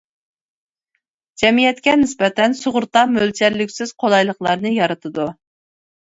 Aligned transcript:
جەمئىيەتكە 1.41 1.93
نىسبەتەن 2.05 2.57
سۇغۇرتا 2.61 3.05
مۆلچەرلىگۈسىز 3.13 3.93
قولايلىقلارنى 4.07 4.75
يارىتىدۇ. 4.81 5.31